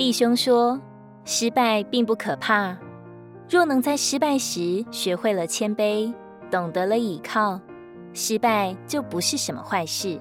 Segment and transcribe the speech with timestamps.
[0.00, 0.80] 弟兄说
[1.26, 2.74] ：“失败并不可怕，
[3.50, 6.10] 若能在失败时学会了谦卑，
[6.50, 7.60] 懂得了倚靠，
[8.14, 10.18] 失败就不是什么坏事。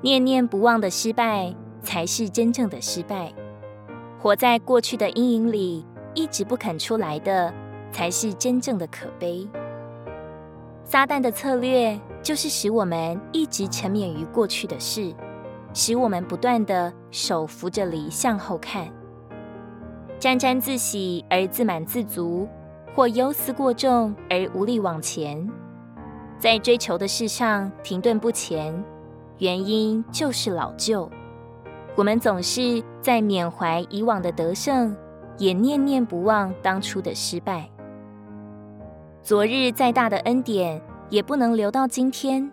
[0.00, 3.32] 念念不忘的失败才是真正的失败。
[4.18, 7.54] 活在过去的阴影里，一直不肯出来的，
[7.92, 9.48] 才是真正的可悲。
[10.82, 15.14] 撒旦的策略就是使我们一直沉湎于过去的事。”
[15.74, 18.88] 使我们不断的手扶着犁向后看，
[20.18, 22.48] 沾沾自喜而自满自足，
[22.94, 25.46] 或忧思过重而无力往前，
[26.38, 28.72] 在追求的事上停顿不前，
[29.38, 31.10] 原因就是老旧。
[31.96, 34.96] 我们总是在缅怀以往的得胜，
[35.38, 37.68] 也念念不忘当初的失败。
[39.22, 42.48] 昨日再大的恩典，也不能留到今天，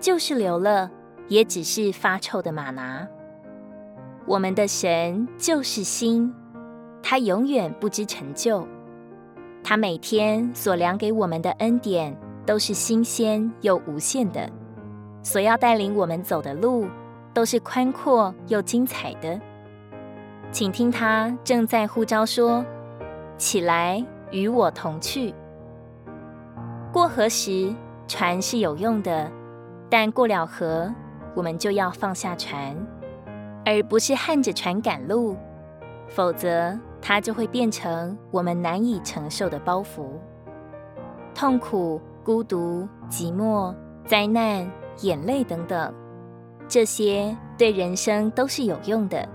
[0.00, 0.90] 就是留了。
[1.30, 3.06] 也只是发臭的马拿。
[4.26, 6.34] 我们的神就是新，
[7.02, 8.66] 他永远不知陈旧。
[9.62, 14.50] 他每天所量给我们的恩典都是新鲜又无限的，
[15.22, 16.88] 所要带领我们走的路
[17.32, 19.40] 都是宽阔又精彩的。
[20.50, 22.64] 请听他正在呼召说
[23.38, 25.32] ：“起来，与我同去。”
[26.92, 27.72] 过河时，
[28.08, 29.30] 船是有用的，
[29.88, 30.92] 但过了河，
[31.34, 32.76] 我们就要放下船，
[33.64, 35.36] 而不是撼着船赶路，
[36.08, 40.06] 否则它就会变成我们难以承受的包袱。
[41.34, 45.94] 痛苦、孤独、寂寞、灾难、眼泪等等，
[46.68, 49.26] 这些对人生都是有用的，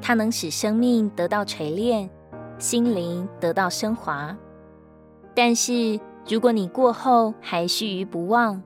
[0.00, 2.08] 它能使生命得到锤炼，
[2.58, 4.36] 心灵得到升华。
[5.34, 8.60] 但是，如果你过后还须臾不忘，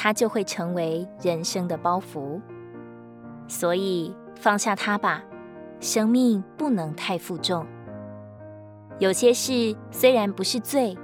[0.00, 2.40] 它就会成为人生的包袱，
[3.48, 5.24] 所以放下它吧。
[5.80, 7.66] 生命不能太负重。
[9.00, 10.96] 有些事虽然不是罪，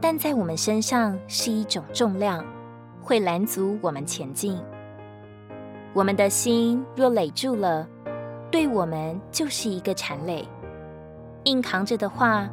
[0.00, 2.44] 但在我们身上是一种重量，
[3.00, 4.60] 会拦阻我们前进。
[5.92, 7.88] 我们的心若累住了，
[8.50, 10.44] 对我们就是一个缠累。
[11.44, 12.48] 硬扛着的话，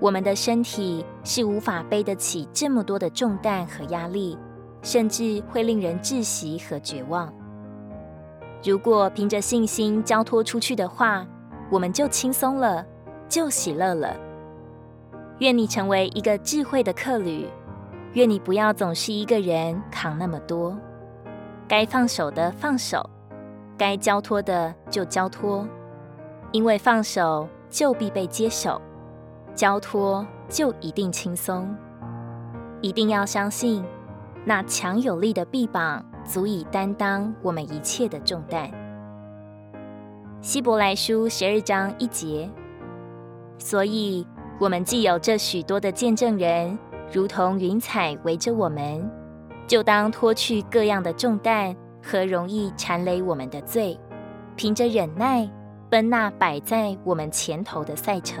[0.00, 4.38] 我们的身体是无法背得起这么多的重担和压力。
[4.86, 7.28] 甚至会令人窒息和绝望。
[8.62, 11.26] 如果凭着信心交托出去的话，
[11.68, 12.86] 我们就轻松了，
[13.28, 14.16] 就喜乐了。
[15.40, 17.48] 愿你成为一个智慧的客旅，
[18.12, 20.78] 愿你不要总是一个人扛那么多。
[21.66, 23.10] 该放手的放手，
[23.76, 25.66] 该交托的就交托，
[26.52, 28.80] 因为放手就必被接手，
[29.52, 31.76] 交托就一定轻松。
[32.80, 33.84] 一定要相信。
[34.48, 38.70] 那强有力的臂膀足以担当我们一切的重担。
[40.40, 42.48] 希伯来书十二章一节。
[43.58, 44.24] 所以，
[44.60, 46.78] 我们既有这许多的见证人，
[47.12, 49.10] 如同云彩围着我们，
[49.66, 53.98] 就当脱去各样的重担和容易缠累我们的罪，
[54.54, 55.50] 凭着忍耐
[55.90, 58.40] 奔那摆在我们前头的赛程。